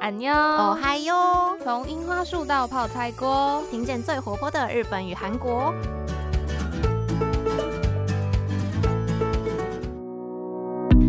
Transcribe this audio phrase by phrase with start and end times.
[0.00, 1.56] 安妞哦嗨哟！
[1.62, 5.74] 从樱花树到泡菜锅，听见最活泼的日本与韩国。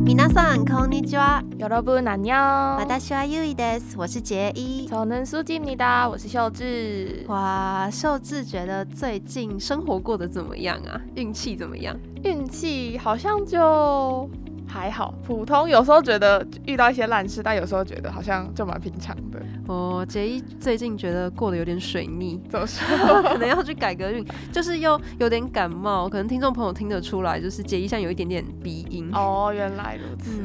[0.05, 1.44] 皆さんこんにちは。
[1.60, 2.77] 여러분안 녕。
[2.79, 3.98] 私はゆいです。
[3.98, 4.88] 我是杰一。
[4.88, 6.09] 저는수지입니 다。
[6.09, 7.25] 我是秀智。
[7.27, 11.00] 哇，秀智觉得最近生活过得怎么样啊？
[11.16, 11.95] 运气怎么样？
[12.23, 14.29] 运气好像就。
[14.73, 15.68] 还好，普通。
[15.68, 19.39] 有时候觉得遇到一些烂事，但有时候觉得好像就蛮平常的。
[19.67, 22.82] 哦，杰一最近觉得过得有点水逆，怎么说？
[23.22, 26.08] 可能要去改个运，就是又有点感冒。
[26.08, 29.11] 可能听众朋友听得出来，就是杰一像有一点点鼻音。
[29.12, 30.40] 哦，原来如此。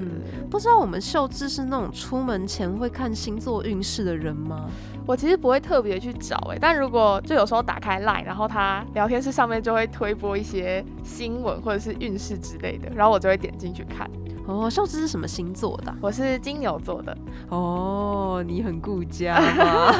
[0.49, 4.69] 不知道我们秀智是那种出门前会看星座运势的人吗？
[5.05, 14.09] 我其实不会特别去找哎，但如果就有时候打开 LINE，然后他聊天室上面就会推播一些新闻或者是运势之类的，然后我就会点进去看。
[14.47, 15.93] 哦，秀芝是什么星座的？
[16.01, 17.15] 我是金牛座的。
[17.49, 19.91] 哦，你很顾家 吗？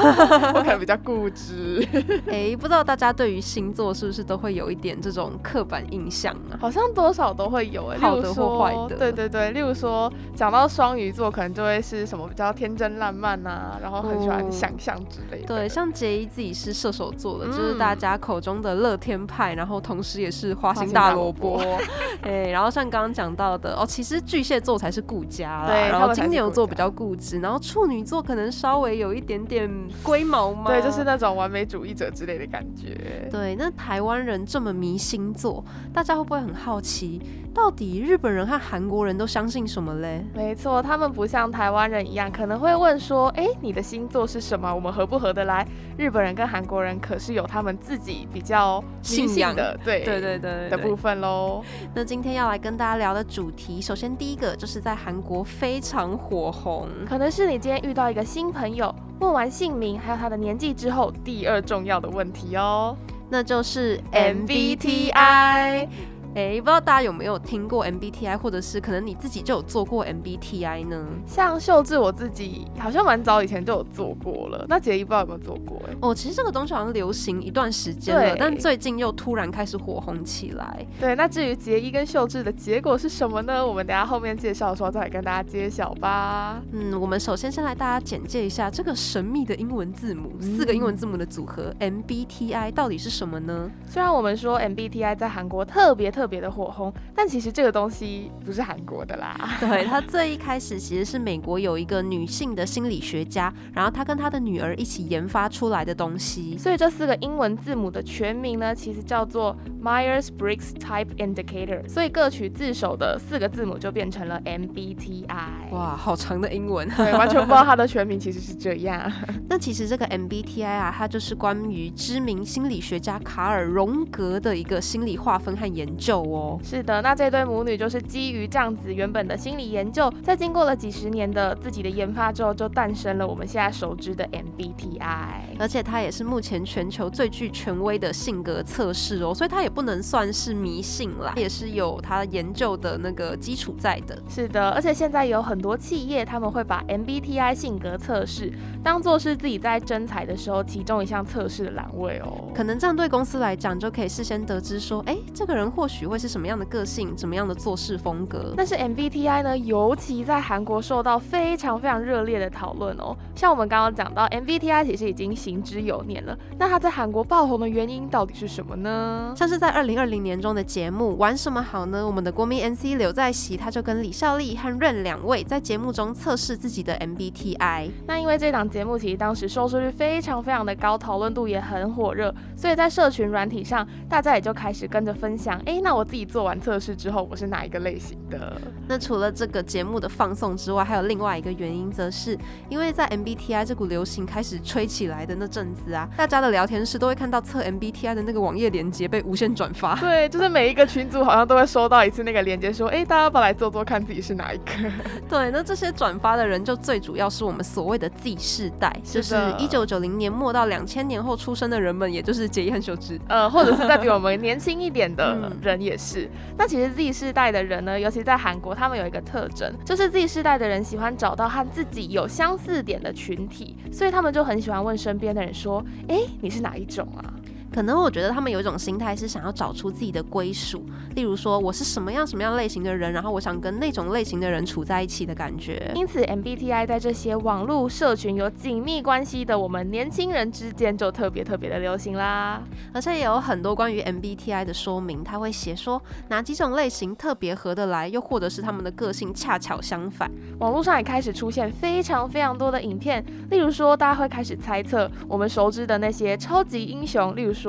[0.54, 1.86] 我可能比较固执。
[2.26, 6.56] 哎，不知道大家对于星座是不是都会有一点这种刻板印象啊？
[6.58, 8.96] 好像多少都会有哎，好的或坏的。
[8.96, 15.46] 对对对，例如说讲到双鱼座，可能就会是什么比较天真烂漫啊，然后很喜欢想象之类的。
[15.46, 21.60] 对，像杰伊自己是射手座的，就是大家口中的乐天派，然后同时也是花心大萝卜。
[22.22, 29.70] 哎，然后像刚刚讲到的哦，其实巨蟹座才是顾家啦，然后金牛座比较固执，然后处女座可能稍微有一点点
[30.02, 33.28] 龟毛嘛，对，就是那种完美主义者之类的感觉。
[33.30, 37.20] 对，那台湾人这么迷星座，大家会不会很好奇？
[37.54, 40.24] 到底日本人和韩国人都相信什么嘞？
[40.32, 44.72] 没错，他们不像台湾人一样，可能会问说：“哎，你的星座是什么？
[44.72, 45.66] 我们合不合得来？”
[45.98, 51.64] 日本人跟韩国人可是有他们自己比较信仰的，对对对对的部分喽。
[51.92, 62.96] 那今天要来跟大家聊的主题，首先第一个就是在韩国非常火红，可能是你今天遇到一个新朋友，问完姓名还有他的年纪之后，第二重要的问题哦，
[63.30, 65.88] 那就是 MBTI。
[66.38, 71.04] 哎，不知道大家有没有听过 MBTI，或者是可能你自己就有做过 MBTI 呢？
[71.26, 74.64] 像秀智我自己好像蛮早以前就有做过了。
[74.68, 75.82] 那杰一不知道有没有做过？
[75.88, 80.86] 哎，哦，其实这个东西好像流行一段时间了，但最近又突然开始火红起来。
[81.00, 83.66] 对，那至于杰一跟秀智的结果是什么呢？
[83.66, 86.62] 我们等下后面介绍的时候再来跟大家揭晓吧。
[86.70, 93.68] 嗯，我们首先先来大家简介一下这个神秘的英文字母，四个英文字母的组合 MBTI 到底是什么呢？
[93.88, 96.12] 虽然我们说 MBTI 在韩国特别。
[96.18, 99.36] 特别的火红，但其实这个东西不是韩国的啦。
[99.58, 106.56] 对，它最一开始其实是美国有一个女性的心理学家，然后她跟她的女儿一起研发出来的东西。
[106.58, 111.88] 所以这四个英文字母的全名呢，其实叫做 Myers-Briggs Type Indicator。
[111.88, 115.70] 所以各取自首的四个字母就变成了 MBTI。
[115.72, 119.10] 哇，好长的英文，对，完全不知道它的全名其实是这样。
[119.48, 126.07] 那其实这个 MBTI 啊，它就是关于知名心理学家卡尔荣格的一个心理划分和研究。
[126.16, 144.18] 哦，是的，那这对母女就是基于这样子原本的心理研究，在经过了几十年的自己的研发之后，就诞生了我们现在熟知的 MBTI，而且它也是目前全球最具权威的性格测试哦，所以它也不能算是迷信啦，也是有它研究的那个基础在的。
[144.28, 148.52] 是的，而且现在有很多企业他们会把 MBTI 性格测试
[148.82, 155.97] 当做是自己在征才的时候其中一项测试的栏位哦，可能这样对公司来讲就可以事先得知说，哎，这个人或许。
[156.06, 158.54] 会是什么样的个性，怎么样的做事风格？
[158.56, 163.16] 但是 MBTI 呢，尤其在韩国受到非常非常热烈的讨论哦。
[163.34, 166.36] 像我们刚刚讲到，MBTI 其实已经行之有年了。
[166.58, 169.32] 那它在韩国爆红的原因到底是什么呢？
[169.36, 177.90] 像是在二零二零年中的节目《玩什么好呢》，我们的国民 MC 刘在熙他就跟李孝利和润两位在节目中测试自己的 MBTI。
[178.06, 185.60] 那因为这档节目其实当时收视率非常非常的高，讨论度也很火热，所以在社群软体上，大家也就开始跟着分享。
[185.66, 188.60] 哎，那那我自己做完测试之后，我是哪一个类型的？
[188.86, 192.36] 那除了这个节目的放送之外，还有另外一个原因，则是
[192.68, 199.94] 因为在 MBTI 这股流行开始吹起来的那阵子啊，大家的聊天室都会看到测 MBTI 的那个网页链接被无限转发。
[199.98, 204.72] 对，就是每一个群组好像都会收到一次那个链接，说，哎，大家要不要来做做看自己是哪一个？
[205.26, 215.77] 对，那这些转发的人就最主要是我们所谓的 Z 世代，就是一九九零年末到两千年后出生的人们，也就是杰伊和秀智，呃，或者是在比我们年轻一点的人。
[215.80, 227.34] 也是，那其实 Z 世代的人呢，尤其在韩国，他们有一个特征，就是 Z 世代的人喜欢找到和自己有相似点的群体，所以他们就很喜欢问身边的人说：“哎，你是哪一种啊？”
[227.78, 230.84] 可能我觉得他们有一种心态是想要找出自己的归属，
[231.14, 235.92] 例如说我是什么样什么样类型的人，然后我想跟那种类型的人处在一起的感觉。
[235.94, 242.60] 因此，MBTI 在这些网络社群有紧密关系的我们年轻人之间就特别特别的流行啦。
[242.92, 250.28] 而且也有很多关于 MBTI 的说明，他会写说哪几种类型特别合得来，又或者是他们的个性恰巧相反。
[250.58, 257.67] 网络上也开始出现非常非常多的影片，例如说大家会开始猜测我们熟知的那些超级英雄，例如说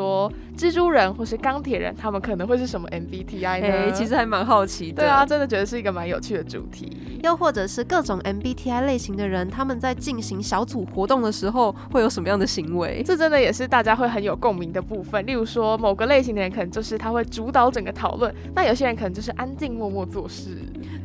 [0.57, 3.91] 蜘蛛人或是钢铁人，他们可能会是什么 MBTI 呢？
[3.93, 5.03] 其实还蛮好奇的。
[5.03, 6.97] 对啊，真的觉得是一个蛮有趣的主题。
[7.23, 13.01] 又或者是各种 MBTI 类型的人，他们在进行小组活动的时候会有什么样的行为？
[13.05, 15.25] 这真的也是大家会很有共鸣的部分。
[15.25, 20.57] 例如说某个类型的人，可能就是他会主导整个讨论；那有些人可能就是安静默默做事。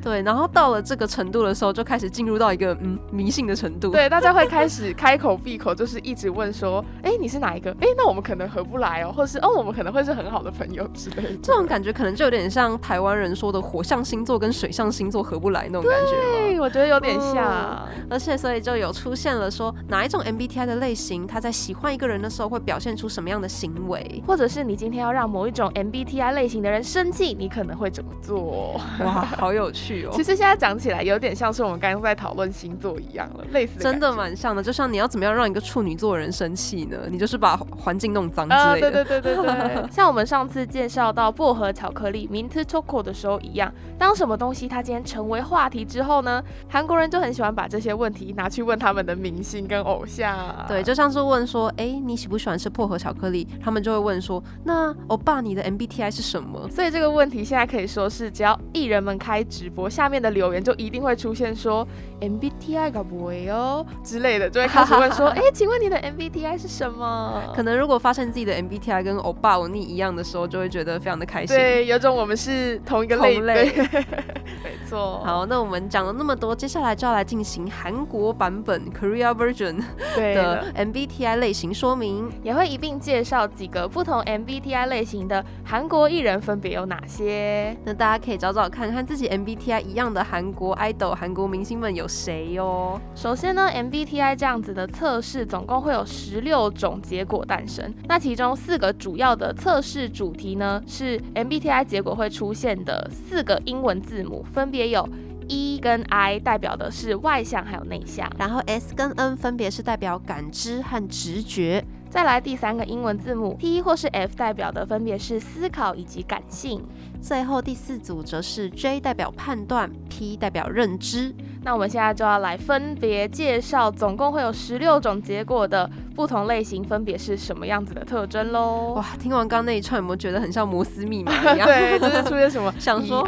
[0.02, 3.90] 对，然后到了这个程度的时候，就开始进入到一个嗯迷信的程度。
[3.90, 7.70] 对，大家会开始开口闭口，就是一直问说，哎，你是哪一个？
[7.80, 11.36] 哎，那我们可能合不来哦，或是哦，我们可能会是很好的朋友之类的。
[11.42, 16.10] 这种感觉可能就有点像台湾人说的火象星座跟水象星座合不来那种感觉。
[16.10, 17.88] 对，我觉得有点像。
[18.10, 28.78] 而且，所以就有出现了说哪一种 MBTI 的类型，他在喜欢一个人的时候会表现出什么样的行为，或者是你今天要让某一种 MBTI 类型的人生气，你可能会怎么做？
[29.00, 30.10] 哇，好有趣哦！
[30.14, 30.74] 其实现在讲。
[30.74, 34.60] 起来有点像是我们刚刚在讨论星座一样了，类似真的蛮像的。
[34.60, 36.98] 就像你要怎么样让一个处女座的人生气呢？
[37.08, 38.90] 你就是把环境弄脏之类的。
[38.90, 39.84] 对对对对对。
[39.92, 50.36] 像我们上次介绍到薄荷巧克力 Mint Choco 的时候一样，当什么东西它今天成为话题之后呢，韩国人就很喜欢把这些问题拿去问他们的明星跟偶像。
[50.66, 53.46] 对，就像是问说，哎，你喜不喜欢吃薄荷巧克力？
[53.62, 56.68] 他们就会问说，那欧巴你的 MBTI 是什么？
[56.68, 60.64] 所以这个问题现在可以说是，只要艺人们开直播，下面的留言。
[60.64, 61.86] 就一定会出现说
[62.22, 67.42] MBTI 搞不会哦之类的，就会开始问说， 哎，请问你的 MBTI 是什么？
[67.54, 71.54] 可能如果发现自己的 MBTI 跟欧巴欧尼一样的时候，就会觉得非常的开心。
[71.56, 73.66] 对，有种我们是同一个类。
[74.64, 75.20] 没错。
[75.24, 79.82] 好，那我们讲了那么多，接下来就要来进行韩国版本 Korea version
[80.16, 87.76] 的 MBTI 类型说明，也会一并介绍几个不同 MBTI 类型的韩国艺人分别有哪些。
[87.84, 90.54] 那大家可以找找看看自己 MBTI 一样的韩。
[90.54, 93.00] 国 idol 韩国明星们有谁哦？
[93.16, 97.92] 首先呢，MBTI 这样子的测试总共会有十六种结果诞生。
[98.06, 105.08] 那其中四个主要的测试主题呢，是 MBTI 结果会出现的四个英文字母，分别有
[105.46, 111.84] E 跟 I 代表的是外向还有内向，然后 S 跟 N 分别是代表感知和直觉。
[112.10, 116.82] 再来第三个英文字母 T 或是 F 代表的分别是思考以及感性。
[117.24, 121.34] 最后第四组则是 J 代表判断，P 代表认知。
[121.62, 128.92] 那我们现在就要来分别介绍，总共会有十六种结果的不同类型，分别是什么样子的特征喽？
[128.94, 131.66] 哇，听完刚刚那一串，有没有觉得很像摩斯密码一样？
[131.66, 133.26] 对，就是出现什么想说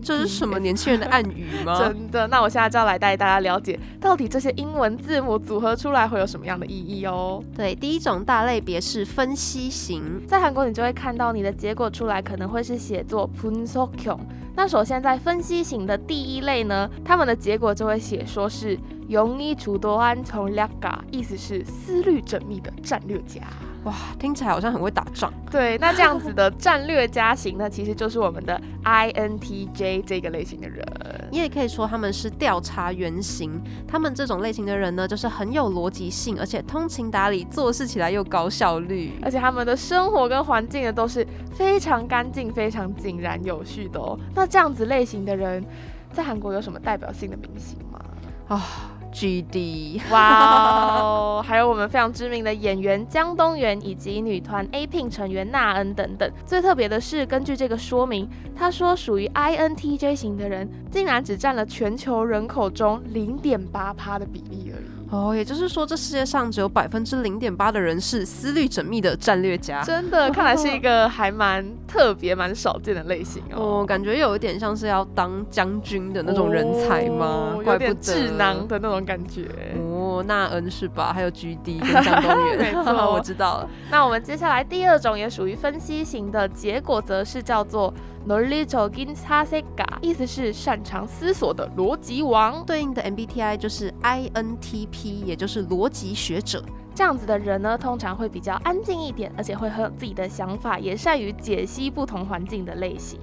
[0.00, 1.76] 这是什么年轻人的暗语吗？
[1.80, 2.28] 真的？
[2.28, 7.42] 那我现在就要来带大家了解，到底这些英文字母组合出来会有什么样的意义哦？
[7.56, 14.18] 对，第一种大类别是分析型，在韩国你就会看到你的结果出来，可能会是写作分析型。
[14.54, 23.40] 那首先在分析型的第一类呢，他们的结果就会写说是容易除多安从 l a 意思是思虑缜密的战略家。
[23.84, 25.32] 哇，听起来好像很会打仗。
[25.50, 30.86] 对，那这样子的战略家型呢，其实就是我们的 INTJ 这个类型的人。
[31.32, 33.60] 你也可以说他们是调查原型。
[33.88, 44.16] 他们这种类型的人呢，就是很有逻辑性，而且通情达理，做事起来又高效率，而且他们的生活跟环境呢都是非常干净、非常井然有序的哦。
[44.34, 45.64] 那这样子类型的人，
[46.12, 47.98] 在韩国有什么代表性的明星吗？
[48.46, 48.91] 啊。
[49.12, 56.30] G D，哇哦，还有我们非常知名的演员江东元以及女团 A Pink 成员娜恩等等。
[56.46, 64.91] 最特别的是，根据这个说明，他说属于 I N T J 型的人，竟然只占了全球人口中零点八趴的比例而已。
[65.12, 69.82] 哦，也就是说，这世界上只有百分之零点八的人是思虑缜密的战略家。
[69.82, 73.84] 真的， 看来是一个还蛮特别、蛮少见的类型哦。
[73.86, 77.54] 感觉有一点像是要当将军的那种人才吗？
[77.62, 79.50] 有点智囊的那种感觉。
[79.78, 81.12] 哦，那恩是吧？
[81.12, 83.68] 还有 G D 跟江东 元，没错， 我知道了。
[83.90, 87.92] 那我们接下来第二种也属于分析型的结果，则是叫做。
[88.26, 92.64] Knowledge Insasega，意思是擅长思索的逻辑王。
[92.64, 96.64] 对应的 MBTI 就是 INTP，也就是逻辑学者。
[96.94, 103.18] 这样子的人呢，通常会比较安静一点，而且会很有自己的想法，也善于解析不同环境的类型。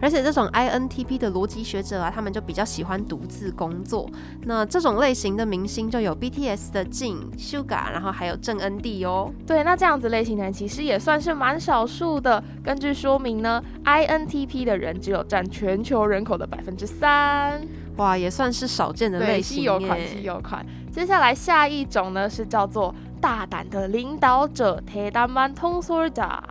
[0.00, 4.08] 而且这种 INTP 的逻辑学者啊，他们就比较喜欢独自工作。
[4.42, 9.32] 那这种类型的明星就有 BTS 的 Jin、Suga，然后还有郑恩地哦。
[9.46, 12.42] 对，那这样子类型的人其实也算是蛮少数的。
[12.62, 17.60] 根据说明呢，INTP 的人只有占全球人口的百分之三。
[17.96, 19.58] 哇，也算是少见的类型。
[19.58, 20.64] 稀有款，稀有款。
[20.92, 26.42] 接下来下一种呢，是叫做大胆的领导者 t e 曼通索达。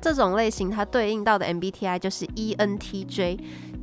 [0.00, 3.38] 这种类型它对应到的 MBTI 就是 ENTJ。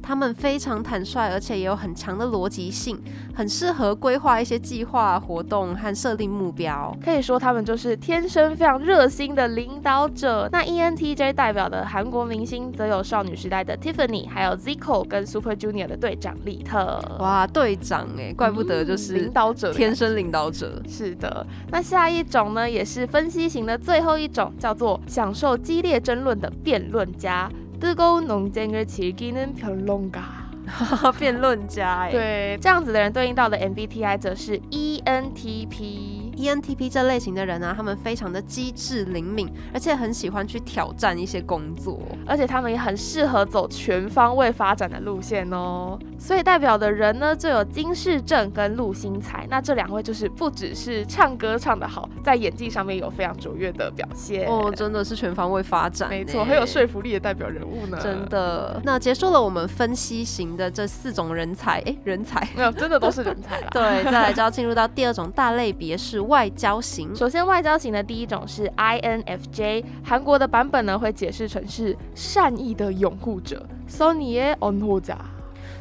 [0.05, 2.95] 他们非常坦率，而且也有很强的逻辑性，
[3.33, 6.95] 很适合规划一些计划、活动和设定目标。
[7.03, 10.47] 可以说，他们就是天生非常热心的领导者。
[10.51, 17.01] 那 ENTJ 代表的韩国明星，则有少女时代的 Tiffany，还有 Zico 跟 Super Junior 的队长李特。
[17.19, 20.79] 哇，队长哎，怪不得就是领导者，天生领导者。
[20.87, 21.45] 是的。
[21.71, 27.49] 那下一种呢，也是分析型的最后一种，叫做享受激烈争论的辩论家。
[27.84, 30.20] 뜨거운논쟁을즐기는평론가
[31.18, 45.98] 辩论家哎，对，这样子的人对应到的 MBTI 则是 ENTP。ENTP 这类型的人呢，他们非常的机智灵敏，而且很喜欢去挑战一些工作，而且他们也很适合走全方位发展的路线哦。
[46.17, 49.45] 所以代表的人呢，就有金世正跟陆星材。
[49.49, 57.99] 那这两位就是不只是唱歌唱得好，在演技上面有非常卓越的表现哦，真的是全方位发展，没错，很有说服力的代表人物呢。
[58.01, 58.81] 真的。
[58.83, 60.45] 那结束了我们分析型。
[60.55, 63.67] 的这四种人才，哎，人才 没有，真的都是人才啦。
[63.73, 67.13] 对，再来就要进入到第二种大类别，是外交型。
[67.13, 75.17] 首先，外交型的第一种是 INFJ，韩国的版本呢会解释成是善意的拥护者，Sonny Onhoja。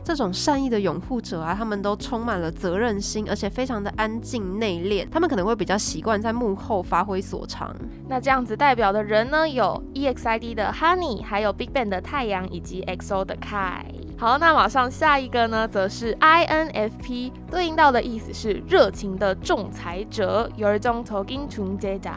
[0.05, 5.09] 这种善意的拥护者啊，他们都充满了责任心，而且非常的安静内敛。
[5.11, 7.75] 他们可能会比较习惯在幕后发挥所长。
[8.07, 13.87] 那这样子代表的人呢，有 EXID 的 Honey，还有 BigBang 的太阳，以及 XO 的 Kai。
[14.19, 22.11] 好，那马上下一个呢，则是 INFP，对应到的意思是热情的仲裁者，有一种头巾纯洁的。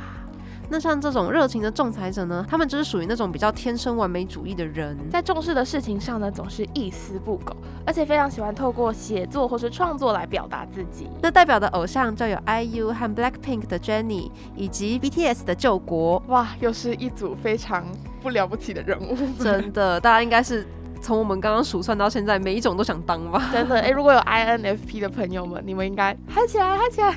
[0.69, 7.55] 那像这种热情的仲裁者呢，他们就是属于那种比较天生完美主义的人，在重视的事情上呢，总是一丝不苟，
[7.85, 11.07] 而且非常喜欢透过写作或是创作来表达自己。
[11.21, 16.21] 那代表的偶像就有 IU 和 Blackpink 的 Jennie，以及 BTS 的救国。
[16.27, 17.85] 哇，又是一组非常
[18.21, 20.67] 不了不起的人物，真的，大家应该是。
[21.01, 23.49] 从我们刚刚数算到现在，每一种都想当吧。
[23.51, 27.13] 真的，哎，如果有 INFP 的朋友们，你们应该嗨起来，嗨起来，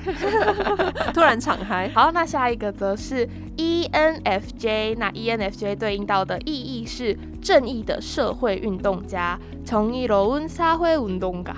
[1.13, 1.91] 突然敞嗨。
[1.95, 11.55] 好，那下一个则是 ENFJ，那 ENFJ 对应到的意义是正义的社会运动家，从一罗温社会运动家。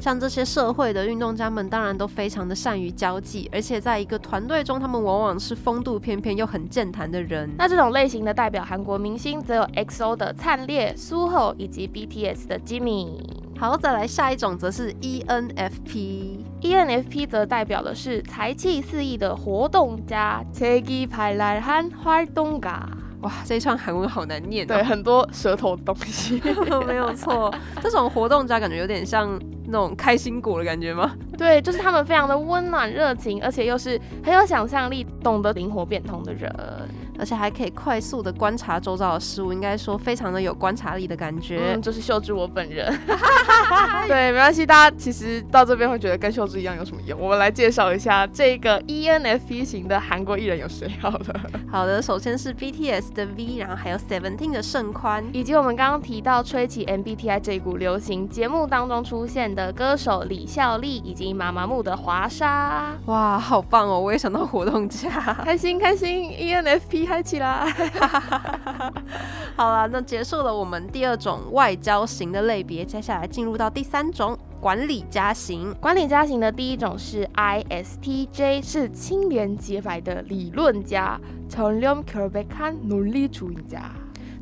[0.00, 7.50] 像这些社会的运动家们，当然都非常的善于交际，而且在一个团队中，他们往往是风度翩翩又很健谈的人。
[7.58, 13.20] 那这种类型的代表韩国明星，则有 XO 的灿烈、苏后以及 BTS 的 Jimmy。
[13.58, 22.82] 好，再来下一种，则是 ENFP。ENFP 则代表的是才气四溢的活动家，체기발랄한활동 가。
[23.22, 24.66] 哇，这一串韩文好难念。
[24.66, 26.42] 对，很多舌头东西，
[26.86, 27.52] 没有错。
[27.80, 29.38] 这种活动家感觉有点像。
[29.71, 31.15] 那种开心果的感觉吗？
[31.37, 36.53] 对，就是他们非常的温暖热情，而且又是很有想象力、懂得灵活变通的人。
[37.19, 41.73] 而且还可以快速的观察周遭的事物，应该说非常的有观察力的感觉。
[41.75, 42.91] 嗯，就是秀智我本人。
[44.07, 47.19] 对，没关系，大家其实到这边会觉得跟秀智一样有什么用？
[47.19, 51.41] 我们来介绍一下这个 ENFP 型的韩国艺人有谁好了。
[51.69, 62.95] 好的，首先是 BTS 的 V，然后还有 Seventeen 的盛宽，以及我们刚刚提到吹起 MBTI 这一股流行节目当中出现的歌手李孝利，以及妈妈木的华莎。
[63.07, 63.99] 哇，好棒哦！
[63.99, 65.09] 我也想到活动家，
[65.43, 67.01] 开心开心，ENFP。
[67.05, 67.67] 嗨起来！
[69.57, 75.73] 好了，那结束了我们第二种外交型的类别，接下来进入到第三种管理家型。
[75.81, 83.91] 管理家型的第一种是 ISTJ，是清廉洁白的理论家，从良可被看努力主义家。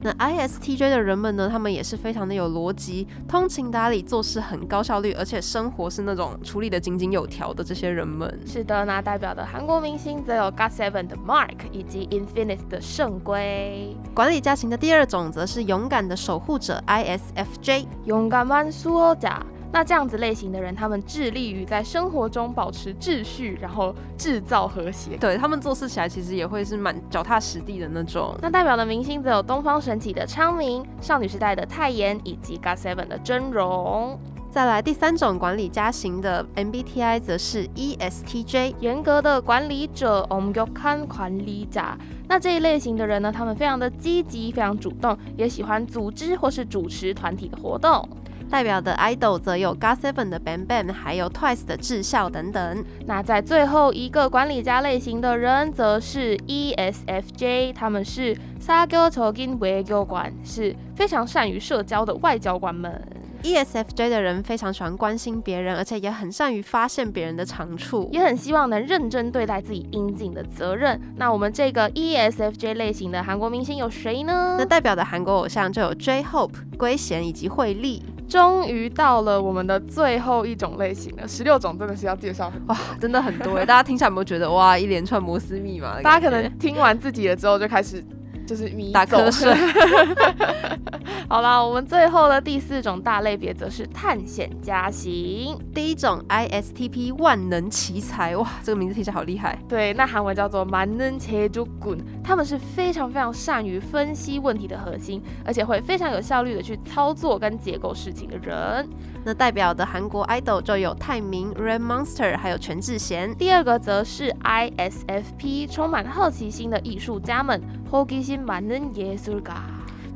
[0.02, 1.50] 那 ISTJ 的人们呢？
[1.50, 8.40] 他们也是非常的有逻辑、通情达理、做事很高效率，而且生活是那种处理的井井有条的这些人们。
[8.46, 13.96] 是的，那代表的韩国明星则有 GOT7 的 Mark 以及 Infinite 的圣圭。
[14.14, 19.46] 管理家型的第二种则是勇敢的守护者 ISFJ，勇敢万苏甲。
[19.72, 25.16] 那这样子类型的人，他们致力于在生活中保持秩序，然后制造和谐。
[25.18, 28.36] 对他们做事起来，其实也会是蛮脚踏实地的那种。
[28.42, 34.20] 那代表的明星则有东方神起的昌明、少女时代的泰妍以及 GOT7 的真容。
[34.52, 41.80] 再来第三种管理家型的 MBTI 则是 ESTJ，严格的管理者 o m g y k a n 管理者。
[42.28, 48.10] 那这一类型的人呢，他们非常的积极，非常主动，也喜欢组织或是主持团体的活动。
[48.50, 52.84] 代表的 idol 则有 GOT7 的 BamBam，还有 Twice 的智孝等等。
[53.06, 63.02] 那在最后一个管理家类型的人，则是 ESFJ，他们是 Sagotogin 外交官，是非常善于社交的外交官们。
[63.44, 71.00] ESFJ 的人非常喜欢关心别人，而且也很善于发现别人的长处，也很希望能认真对待自己应尽的责任。
[71.18, 74.56] 那我们这个 ESFJ 类型的韩国明星有谁呢？
[74.60, 78.04] 那代表的韩国偶像就有 J-Hope、圭贤以及惠利。
[78.28, 83.66] 终于到了我们的最后一种类型了，十六种真的是要介绍哇，真的很多哎！
[83.66, 86.00] 大家听起来有没有觉得哇，一连串摩斯密码？
[86.04, 88.06] 大家可能听完自己的之后就开始。
[88.49, 89.55] 就是打瞌睡。
[91.27, 95.59] 好啦，我们最后的第四种大类别则是探险家型。
[95.75, 99.59] 第一种 ISTP 万能奇才，哇，这个名字听起来好厉害。
[99.67, 108.87] 对，那韩文叫做만능체조 군， 他们是非常非常善于分析问题的核心，而且会非常有效率的去操作跟结构事情的人。
[109.25, 113.35] 那代表的韩国 idol 就有泰明、Red Monster，还有全智贤。
[113.35, 117.61] 第二个则是 ISFP，充满好奇心的艺术家们。
[117.91, 119.55] 호기심많은예술 가。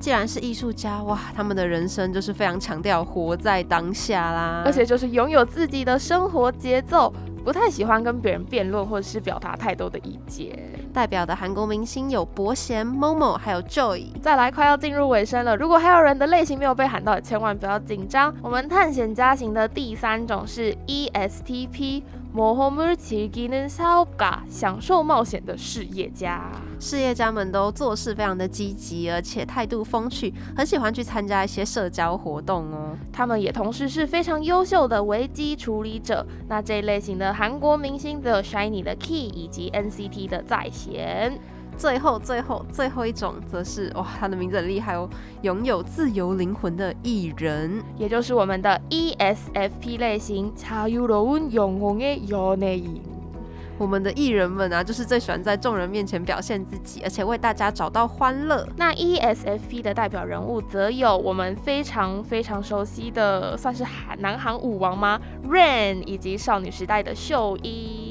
[0.01, 7.13] 既然是艺术家，哇，他们的人生就是非常强调活在当下啦，而且就是拥有自己的生活节奏。
[7.45, 10.55] 不太喜欢跟别人辩论或者是表达太多的意见。
[10.93, 14.21] 代表的韩国明星有伯贤、Momo，还有 Joy。
[14.21, 18.35] 再来，快要进入尾声了，如果还有人的类型没有被喊到，千万不要紧张。
[18.43, 22.03] 我们探险家型的第三种是 ESTP。
[22.35, 26.51] 모험을즐기는사업 가， 享受冒险的事业家。
[26.79, 32.97] 事业家们都做事非常的积极，而且态度风趣，很喜欢去参加一些社交活动哦。
[33.13, 36.25] 他们也同时是非常优秀的危机处理者。
[36.49, 41.39] 那这一类型的韩国明星则有 Shiny 的 Key 以及 NCT 的在贤。
[41.77, 45.09] 最后，最后，最后一种则是哇，他的名字很厉害哦，
[45.43, 50.53] 拥有自由灵魂的艺人，也就是我们的 ESFP 类型。
[50.57, 53.01] 자유로운영혼의연예 인，
[53.79, 58.67] 我们的艺人们啊，就是最喜欢在众人面前表现自己，而且为大家找到欢乐。
[58.77, 65.21] 那 ESFP 的代表人物则有我们非常非常熟悉的，算是韩南韩舞王吗？
[65.49, 68.02] Rain 以及少女时代的秀一。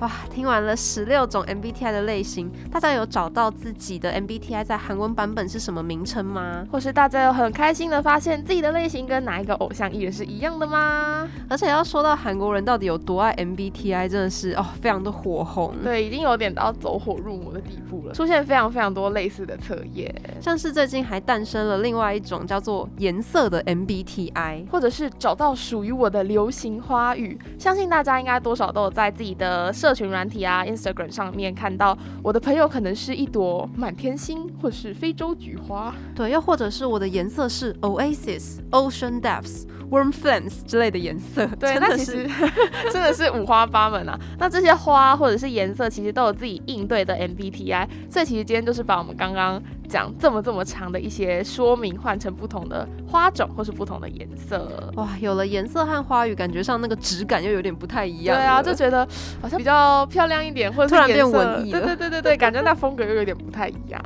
[0.00, 6.66] 哇，听完了十六种 MBTI 的类型，大家有找到自己的 MBTI 在韩文版本是什么名称吗？
[6.70, 11.28] 或是大家有很开心的发现自己的类型跟哪一个偶像艺人是一样的吗？
[11.48, 15.72] 而且要说到韩国人到底有多爱 MBTI，真的是哦，非常的火红。
[15.84, 27.38] 对，已经有点到走火入魔的地步了，出现非常非常多类似的测验，像是最近还诞生了另外一种叫做颜色的 MBTI，或者是找到属于我的流行花语。
[27.60, 29.72] 相信大家应该多少都有在自己的。
[29.84, 42.26] 社群软体啊，Instagram 上面看到我的朋友可能是一朵满天星，或是非洲菊花，对，又或者是我的颜色是 Oasis、Ocean Depths、Warm Flames 之类的颜色，对，那其实
[42.90, 44.18] 真的是五花八门啊。
[44.38, 54.90] 那这些花或者是颜色，其实都有自己应对的 MBTI，所以其实今天就是把我们刚刚讲这么这么长的一些说明换成不同的花种或是不同的颜色。
[54.96, 58.34] 哇，有了颜色和花语，感觉上那个质感又有点不太一样。
[58.34, 59.06] 对啊，就觉得
[59.42, 59.73] 好像比较。
[59.74, 64.00] 要漂亮一点，或者突然变文艺对对对对对，感觉那风格又有点不太一样。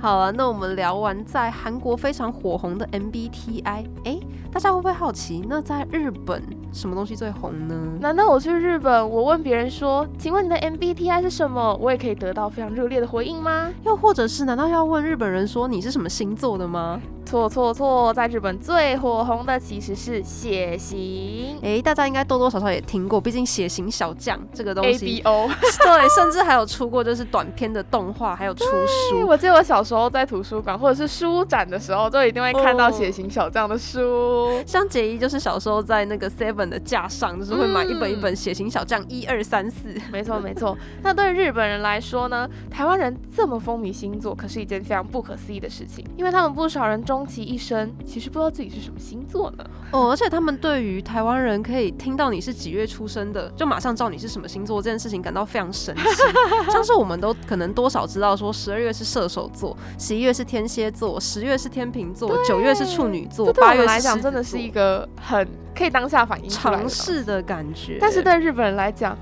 [0.00, 4.18] 好了，那我们聊完在韩国非常火红的 MBTI，哎，
[4.52, 7.74] 大家会不会好奇，那在日本什么东西最红呢？
[8.00, 13.70] 难道我去日本，我问别人说，请问你的 MBTI 是什么，我也可以得到非常热烈的回应吗？
[13.84, 17.00] 又或者是，难道要问日本人说你是什么星座的吗？
[17.24, 21.56] 错错错，在日本最火红的其实是血型。
[21.62, 25.48] 哎，大家应该多多少少也听过，毕竟血型小将这个东西，A B O，
[25.82, 29.26] 对，甚至还有出过就是短片的动画，还有出书。
[29.26, 34.62] 我记得我小时候在图书馆或者是书展的时候，就一定会看到血型小将的书。
[34.66, 39.94] 像杰伊就是小时候在那个 Seven 的架上，就是会买一本一本血型小将一二三四。
[40.10, 40.76] 没错没错。
[41.02, 42.48] 那对日本人来说呢？
[42.70, 49.64] 台湾人这么风靡星座，可是一件非常不可思议的事情，因为他们不少人终其一生其实不知道自己是什么星座呢。
[49.92, 56.02] 哦，而且他们对于台湾人可以听到你是几月出生的，就马上知道你是什么星座这件事情感到非常神奇。
[56.72, 59.76] 像是我们都可能多少知道说十二月是射手座。
[59.98, 67.98] 十一月是天蝎座，十月是天秤座，九月是处女座，八月来讲真的是一个很可以当下反应尝试的感觉。
[68.00, 69.16] 但是对日本人来讲，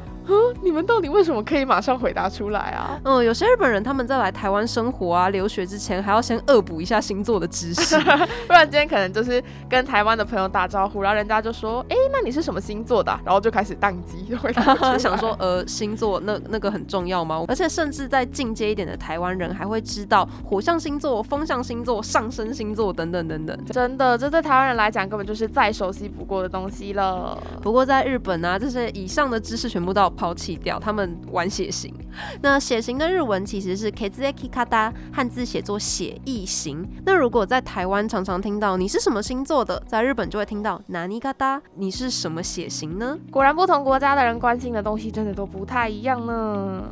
[0.63, 2.99] 你们到底为什么可以马上回答出来啊？
[3.05, 7.99] 嗯，有些日本人他们在来台湾生活啊、留学之前，还要先恶补一下星座的知识，
[8.47, 14.53] 不然今天可能就是跟台湾的朋友打招呼，然后人家就说：“哎，那你是什么星座的？”然后就开始宕机，就 会
[14.99, 23.59] 想说：“呃，星座那那个很重要吗？”而且甚至在进阶一点的台湾人还会知道火象星座、风象星座、上升星座等等等等。
[23.67, 27.39] 真的，这对台湾人来讲根本就是再熟悉不过的东西了。
[27.63, 31.91] 不过在日本呢，这些以上的知识全部都要抛弃掉，他们玩血型。
[32.43, 36.87] 那血型的日文其实是 kezeki kata，汉字写作血意型。
[37.07, 43.19] 那如果在台湾常常听到你是什么星座的，在日本就会听到 nani kata，你是什么血型呢？
[43.31, 46.85] 果然不同国家的人关心的东西真的都不太一样呢。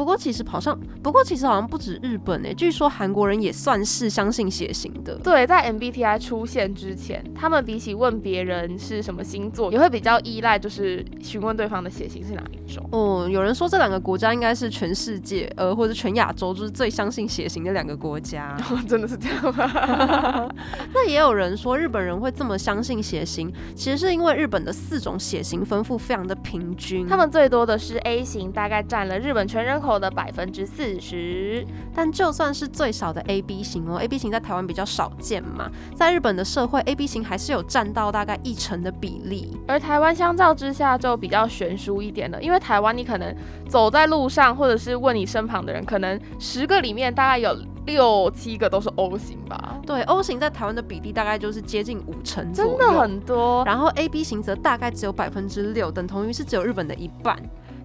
[0.00, 5.14] 不过其实好像，不过其实好像不止日本诶，据说韩国人也算是相信血型的。
[5.16, 12.82] 对，在 MBTI 出现之前，他们比起问别人是什么星座，也会比较依赖就是询问对方的血型是哪一种。
[12.92, 18.56] 哦，有人说这两个国家应该是全世界，呃，或者全亚洲就是最相信血型的两个国家。
[18.88, 20.48] 真的是这样吗？
[20.94, 29.89] 那也有人说日本人会这么相信血型，其实是因为日本的四种血型分布非常的平均，他们最多的是 A 型，大概占了日本全人口。
[29.98, 43.34] 的百分之四十，但就算是最少的 A B 型哦，A B 型在台湾比较少见嘛，在日本的社会，A B 型还是有占到大概一成的比例，而台湾相较之下就比较悬殊一点了，因为台湾你可能
[43.68, 49.78] 走在路上，或者是问你身旁的人，可能十个里面大概有六七个都是 O 型吧？
[49.86, 53.64] 对，O 型在台湾的比例大概就是接近五成，真的很多。
[53.64, 57.36] 然后 A B 型则大概只有百分之六，等同于是只有日本的一半。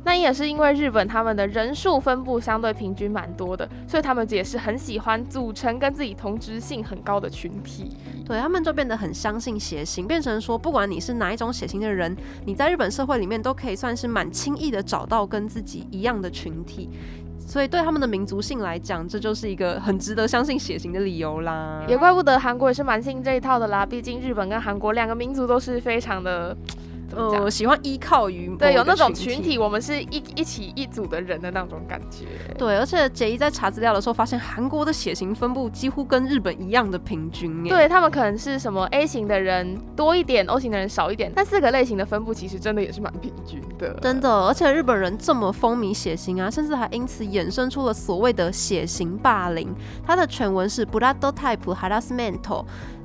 [0.06, 7.98] 那也是因为日本他们的人数分布相对平均蛮多的，所以他们也是很喜欢组成跟自己同质性很高的群体。
[8.24, 12.16] 对他们就变得很相信血型，变成说不管你是哪一种血型的人，
[12.46, 16.88] 你在日本社会里面都可以算是蛮轻易的找到跟自己一样的群体。
[17.48, 21.84] 所以对他们的民族性来讲，这就是一个很值得相信血型的理由啦。
[21.88, 26.56] 也怪不得韩国也是蛮信这一套的啦，毕竟日本跟韩国两个民族都是非常的。
[27.14, 32.26] 呃，喜欢依靠于对，有那种群体，我们是一一起一组的人的那种感觉。
[32.58, 37.64] 对，而且杰伊在查资料的时候发现，韩国的血型分布几乎跟日本一样的平均。
[37.64, 43.94] 对他们可能是什么 A 型的人多一点，O 型的人少一点，但四个类型的分布其实真的也是蛮平均的。
[44.02, 49.74] 真的，而且日本人这么风靡血型啊，甚至还因此衍生出了所谓的血型霸凌。
[50.06, 52.36] 它的全文是 Blood Type Harassment。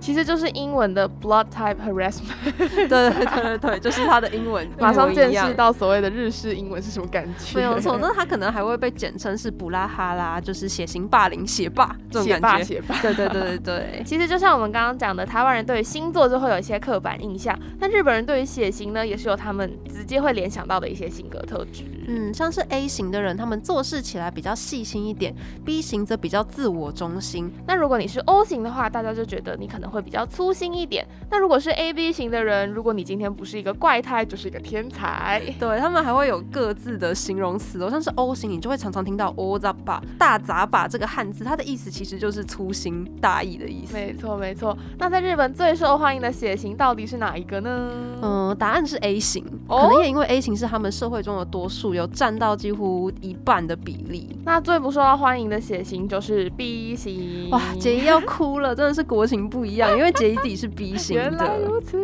[0.00, 2.20] 其实就是英文的 blood type harassment。
[2.56, 4.66] 对对对对对，就是它的英文。
[4.80, 7.54] 马上见识到所谓的日式英文是什么感觉。
[7.54, 12.64] 没有错，那它可能还会被简称是布拉哈拉，就是血型霸凌、血霸这种感觉。
[12.64, 14.02] 血霸，对对对对对。
[14.06, 21.84] 其实就像我们刚刚讲的，台湾人对于星座就会有一些刻板印象，那日本人对于血型呢，也是有他们直接会联想到的一些性格特质。
[22.08, 25.34] 嗯，像是 A 型的人，他们做事起来比较细心一点
[25.64, 27.52] ；B 型则比较自我中心。
[27.66, 29.89] 那如果你是 O 型的话，大家就觉得你可能。
[29.90, 31.06] 会比较粗心一点。
[31.30, 35.42] 那如果是 A B 型的人，如果你今天不是一个怪胎，就是一个天才。
[35.58, 43.94] 对他们还会有各自的形容词哦，像是 O 型，你就会常常听到 O 杂把大杂把这个汉字，它的意思其实就是粗心大意的意思。
[43.94, 44.76] 没错没错。
[44.98, 47.90] 那在日本最受欢迎的血型到底是哪一个呢？
[48.22, 49.44] 嗯，答案是 A 型。
[49.68, 54.36] 可能也因为 A 型是他们社会中的多数，有占到几乎一半的比例。
[54.44, 57.48] 那最不受到欢迎的血型就是 B 型。
[57.50, 59.79] 哇，杰伊要哭了，真的是国情不一样。
[59.96, 61.98] 因为杰伊自己是 B 型的， 原来如此。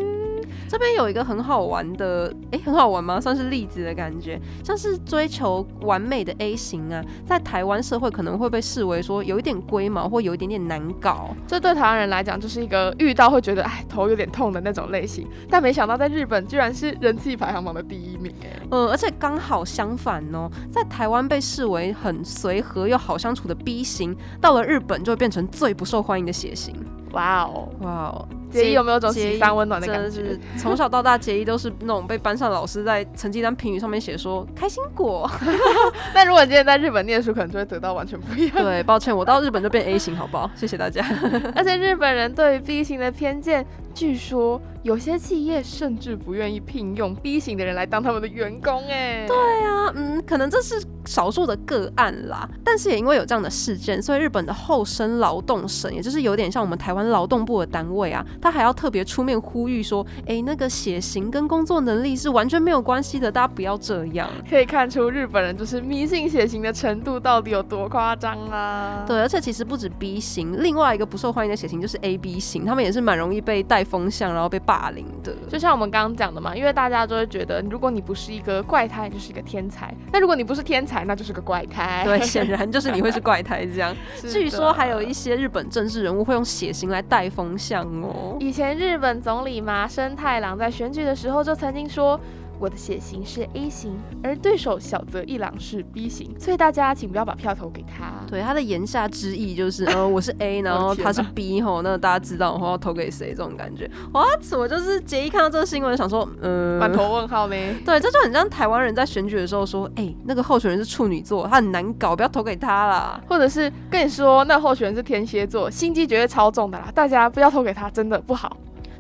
[0.69, 3.21] 这边有一个很好玩的，哎，很好玩吗？
[3.21, 11.31] 算是例子的感觉，像是追求完美的 A 型啊，在台湾社会可能会被视为说有一点龟毛或有一点点难搞。
[11.47, 18.61] 这对台湾人来讲就是一个遇到会觉得哎头有点痛的那种类型，但没想到在日本居然是人气排行榜的第一名哎。
[18.73, 26.75] 嗯，而且刚好相反哦，在台湾被视为很随和又好相处的 B 型，到了日本就会变成最不受欢迎的血型。
[27.13, 30.39] 哇哦，哇哦，杰伊有没有种喜三温暖的感觉？
[30.59, 35.31] 从小到大，杰伊都是那种被班上老师在成绩单评语上面写说开心果。
[36.15, 38.57] 那如果你今天在日本念书，可能就会得到完全不一样。
[38.57, 40.51] 对，抱歉，我到日本就变 A 型，好不好？
[40.55, 41.05] 谢谢大家。
[41.55, 44.61] 而且日本人对于 B 型的偏见，据说。
[44.83, 52.49] 有些企业甚至不愿意聘用 B 型的人来当他们的员工，哎，对啊，嗯，可能这是少数的个案啦。
[52.65, 64.29] 但是也因为有这样的事件，所以日本的厚生劳动省，也就是有点像我们台湾劳动部的单位啊，他还要特别出面呼吁说，哎，那个血型跟工作能力是完全没有关系的，大家不要这样。
[64.49, 69.05] 可以看出日本人就是迷信血型的程度到底有多夸张啦！
[69.07, 75.35] 对，而且其实不止 B 型，另外一个不受欢迎的血型就是 AB 型，他们也是蛮容易被带风向，然后被霸凌的。
[75.49, 82.03] 就像我们刚刚讲的嘛，因为大家都会觉得，如果你不是一个怪胎，就是一个天才；那如果你不是天才，那就是个怪胎。
[82.07, 83.95] 对，显然就是你会是怪胎这样。
[84.31, 88.37] 据说还有一些日本政治人物会用血型来带风向哦。
[88.41, 92.19] 以前日本总理麻生太郎在选举的时候就曾经说。
[92.59, 98.13] 我的血型是 A 型，而对手小泽一郎是 B 型，所以大家请不要把票投给他。
[98.27, 103.31] 对，他的言下之意就是，呃， 我是 A，然后他是 B 吼，那大家知道的话要投给谁？
[103.31, 104.25] 这种感觉，哇，
[104.59, 107.75] 我就是杰一看到这个新闻，想说，嗯，满头问号没？
[107.85, 113.21] 对，这就很像台湾人在选举的时候说，哎，那个候选人是处女座，他很难搞，不要投给他啦。
[113.29, 118.57] 或者是跟你说，那候选人是天蝎座，心机绝对超重的啦，大家不要投给他，真的不好。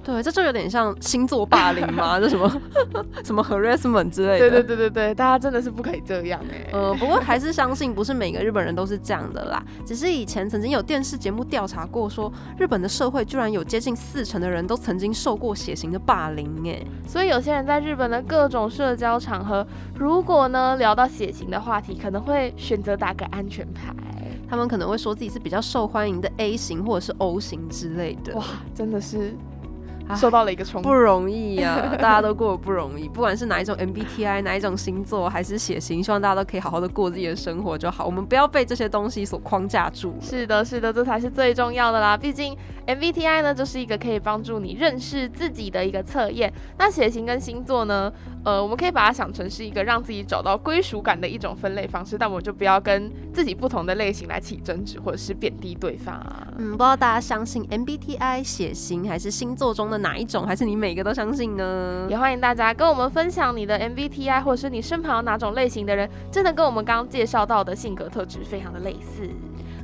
[0.06, 2.48] 对，这就有点像星座霸凌嘛， 这什么
[3.24, 4.38] 什么 harassment 之类的。
[4.38, 6.70] 对对对对对，大家真的是不可以这样哎。
[6.72, 9.60] 呃，不过还是相信不是每个日本人都是这样的啦。
[9.84, 16.86] 只是以前曾经有电视节目调查过，说日本的社会居然有接近四成的人都曾经受过血型的霸凌哎。
[17.08, 19.66] 所以有些人在日本的各种社交场合，
[19.96, 23.92] 如果呢聊到血型的话题，可能会选择打个安全牌。
[24.48, 28.36] 他们可能会说自己是比较受欢迎的 A 型或者是 O 型之类的。
[28.36, 29.34] 哇，真的是。
[30.14, 38.06] 受到了一个冲不容易呀， 大家都过得不容易，不管是哪一种 MBTI，哪一种星座，还是血型，希望大家都可以好好的过自己的生活就好。
[38.06, 40.14] 我们不要被这些东西所框架住。
[40.20, 42.16] 是的，是的，这才是最重要的啦。
[42.16, 46.52] 毕竟 MBTI 呢，就是一个可以帮助你认识自己的一个测验。
[46.78, 48.12] 那血型跟星座呢，
[48.44, 52.16] 呃，我们可以把它想成是一个让自己找到归属感的一种分类方式。
[52.16, 56.46] 但我就不要跟自己不同的类型来起争执，或者是贬低对方啊。
[56.58, 59.95] 嗯，不知道大家相信 MBTI 血型还是星座中的？
[59.98, 60.46] 哪一种？
[60.46, 62.06] 还是你每个都相信呢？
[62.08, 69.28] 也欢迎大家跟我们分享你的 MBTI，或者是你身旁哪种类型的人，真的跟我们刚刚介绍到的性格特质非常的类似。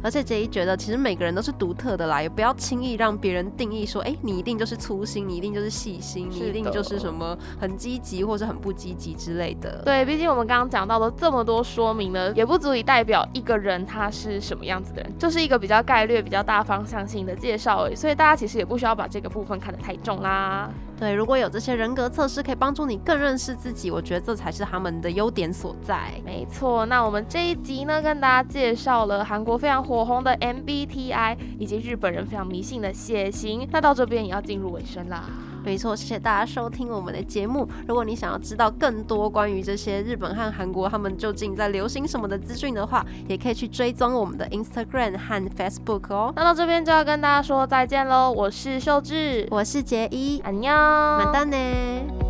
[0.02, 9.80] 而且杰伊觉得，其实每个人都是独特的啦，也不要轻易让别人定义说，哎，你一定就是粗心，你一定就是细心，你一定就是什么很积极或者很不积极之类的。
[9.84, 17.94] 对，毕竟我们刚刚讲到了这么多说明呢，也不足以代表一个人他是什么样子的人，就是一个比较概略、比较大方向性的介绍而已。
[17.94, 20.68] 所以大家其实也不需要把这个部分看得太重啦。
[21.02, 26.12] 对，如果有这些人格测试可以帮助你更认识自己，我觉得这才是他们的优点所在。
[26.24, 33.68] 没错，那我们这一集呢，跟大家介绍了韩国非常火红的 MBTI，以及日本人非常迷信的血型。
[33.72, 35.24] 那到这边也要进入尾声啦。
[35.64, 37.68] 没错，谢谢大家收听我们的节目。
[37.87, 46.33] 如果你想要知道更多关于这些日本和韩国他们究竟在流行什么的资讯的话，也可以去追踪我们的 Instagram 和 Facebook 哦。
[46.37, 52.21] 那到这边就要跟大家说再见喽，我是秀智，我是杰一，安妞，马丹呢。